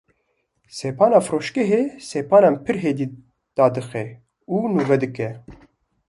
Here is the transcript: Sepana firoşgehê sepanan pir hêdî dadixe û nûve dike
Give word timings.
Sepana 0.77 1.17
firoşgehê 1.25 1.81
sepanan 2.09 2.55
pir 2.63 2.77
hêdî 2.83 3.07
dadixe 3.57 4.03
û 4.53 4.55
nûve 4.75 4.97
dike 5.03 5.29